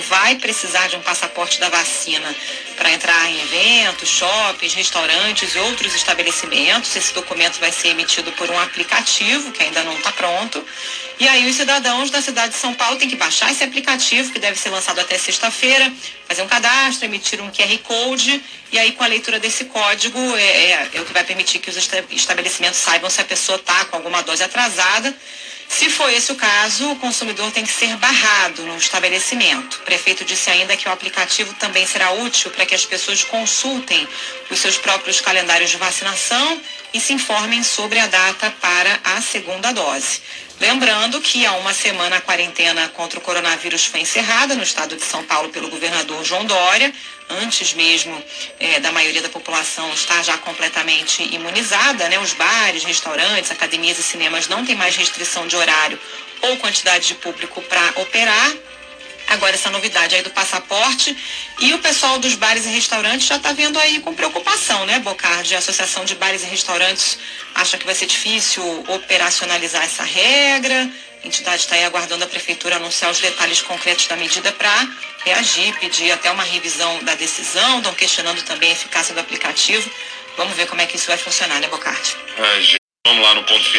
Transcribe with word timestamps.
vai 0.00 0.34
precisar 0.36 0.88
de 0.88 0.96
um 0.96 1.00
passaporte 1.00 1.58
da 1.60 1.68
vacina 1.68 2.34
para 2.76 2.90
entrar 2.92 3.30
em 3.30 3.40
eventos, 3.40 4.08
shoppings, 4.08 4.74
restaurantes 4.74 5.54
e 5.54 5.58
outros 5.58 5.94
estabelecimentos. 5.94 6.94
Esse 6.94 7.14
documento 7.14 7.58
vai 7.58 7.72
ser 7.72 7.88
emitido 7.88 8.30
por 8.32 8.50
um 8.50 8.58
aplicativo 8.58 9.52
que 9.52 9.62
ainda 9.62 9.82
não 9.84 9.96
está 9.96 10.12
pronto. 10.12 10.64
E 11.18 11.28
aí 11.28 11.48
os 11.48 11.56
cidadãos 11.56 12.10
da 12.10 12.20
cidade 12.20 12.52
de 12.52 12.58
São 12.58 12.74
Paulo 12.74 12.96
têm 12.96 13.08
que 13.08 13.16
baixar 13.16 13.50
esse 13.50 13.62
aplicativo, 13.62 14.32
que 14.32 14.38
deve 14.38 14.58
ser 14.58 14.70
lançado 14.70 14.98
até 15.00 15.16
sexta-feira, 15.18 15.92
fazer 16.26 16.42
um 16.42 16.48
cadastro, 16.48 17.04
emitir 17.04 17.40
um 17.40 17.50
QR 17.50 17.78
Code, 17.84 18.42
e 18.72 18.78
aí 18.78 18.92
com 18.92 19.04
a 19.04 19.06
leitura 19.06 19.38
desse 19.38 19.66
código 19.66 20.18
é, 20.36 20.42
é, 20.42 20.88
é 20.94 21.00
o 21.00 21.04
que 21.04 21.12
vai 21.12 21.24
permitir 21.24 21.58
que 21.58 21.70
os 21.70 21.76
estabelecimentos 22.10 22.78
saibam 22.78 23.10
se 23.10 23.20
a 23.20 23.24
pessoa 23.24 23.56
está 23.56 23.84
com 23.86 23.96
alguma 23.96 24.22
dose 24.22 24.42
atrasada 24.42 25.14
se 25.70 25.88
for 25.88 26.10
esse 26.10 26.32
o 26.32 26.34
caso, 26.34 26.90
o 26.90 26.96
consumidor 26.96 27.52
tem 27.52 27.64
que 27.64 27.72
ser 27.72 27.96
barrado 27.96 28.66
no 28.66 28.76
estabelecimento. 28.76 29.76
O 29.76 29.82
prefeito 29.82 30.24
disse 30.24 30.50
ainda 30.50 30.76
que 30.76 30.88
o 30.88 30.92
aplicativo 30.92 31.54
também 31.54 31.86
será 31.86 32.10
útil 32.10 32.50
para 32.50 32.66
que 32.66 32.74
as 32.74 32.84
pessoas 32.84 33.22
consultem 33.22 34.06
os 34.50 34.58
seus 34.58 34.76
próprios 34.76 35.20
calendários 35.20 35.70
de 35.70 35.76
vacinação 35.76 36.60
e 36.92 37.00
se 37.00 37.12
informem 37.12 37.62
sobre 37.62 38.00
a 38.00 38.08
data 38.08 38.52
para 38.60 38.98
a 39.04 39.22
segunda 39.22 39.72
dose. 39.72 40.20
Lembrando 40.60 41.22
que 41.22 41.46
há 41.46 41.52
uma 41.52 41.72
semana 41.72 42.16
a 42.16 42.20
quarentena 42.20 42.88
contra 42.88 43.18
o 43.18 43.22
coronavírus 43.22 43.86
foi 43.86 44.00
encerrada 44.00 44.54
no 44.54 44.62
estado 44.62 44.94
de 44.94 45.02
São 45.02 45.24
Paulo 45.24 45.48
pelo 45.48 45.70
governador 45.70 46.22
João 46.22 46.44
Dória, 46.44 46.92
antes 47.30 47.72
mesmo 47.72 48.22
é, 48.58 48.78
da 48.78 48.92
maioria 48.92 49.22
da 49.22 49.30
população 49.30 49.90
estar 49.94 50.22
já 50.22 50.36
completamente 50.36 51.22
imunizada, 51.34 52.08
né? 52.10 52.18
Os 52.18 52.34
bares, 52.34 52.84
restaurantes, 52.84 53.50
academias 53.50 53.98
e 53.98 54.02
cinemas 54.02 54.48
não 54.48 54.64
têm 54.66 54.74
mais 54.74 54.96
restrição 54.96 55.46
de 55.46 55.56
horário 55.60 55.98
ou 56.42 56.56
quantidade 56.56 57.06
de 57.08 57.14
público 57.14 57.60
para 57.62 58.02
operar 58.02 58.52
agora 59.30 59.54
essa 59.54 59.70
novidade 59.70 60.14
aí 60.14 60.22
do 60.22 60.30
passaporte 60.30 61.16
e 61.60 61.72
o 61.72 61.78
pessoal 61.78 62.18
dos 62.18 62.34
bares 62.34 62.66
e 62.66 62.68
restaurantes 62.68 63.26
já 63.26 63.36
está 63.36 63.52
vendo 63.52 63.78
aí 63.78 64.00
com 64.00 64.12
preocupação, 64.12 64.84
né, 64.86 64.98
Bocardi? 64.98 65.54
A 65.54 65.58
Associação 65.58 66.04
de 66.04 66.16
Bares 66.16 66.42
e 66.42 66.46
Restaurantes 66.46 67.18
acha 67.54 67.78
que 67.78 67.86
vai 67.86 67.94
ser 67.94 68.06
difícil 68.06 68.62
operacionalizar 68.88 69.84
essa 69.84 70.02
regra. 70.02 70.90
A 71.22 71.26
entidade 71.26 71.62
está 71.62 71.76
aí 71.76 71.84
aguardando 71.84 72.24
a 72.24 72.26
prefeitura 72.26 72.76
anunciar 72.76 73.10
os 73.10 73.20
detalhes 73.20 73.62
concretos 73.62 74.06
da 74.06 74.16
medida 74.16 74.50
para 74.52 74.88
reagir, 75.24 75.78
pedir 75.78 76.10
até 76.10 76.30
uma 76.30 76.42
revisão 76.42 77.02
da 77.04 77.14
decisão, 77.14 77.78
estão 77.78 77.94
questionando 77.94 78.42
também 78.42 78.70
a 78.70 78.72
eficácia 78.72 79.14
do 79.14 79.20
aplicativo. 79.20 79.88
Vamos 80.36 80.56
ver 80.56 80.66
como 80.66 80.80
é 80.80 80.86
que 80.86 80.96
isso 80.96 81.06
vai 81.06 81.18
funcionar, 81.18 81.60
né, 81.60 81.68
Bocardi? 81.68 82.16
É, 82.38 82.76
vamos 83.06 83.22
lá 83.22 83.34
no 83.34 83.44
ponto 83.44 83.64
final. 83.64 83.78